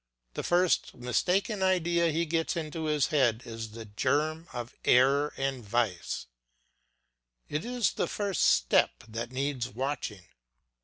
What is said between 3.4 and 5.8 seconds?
is the germ of error and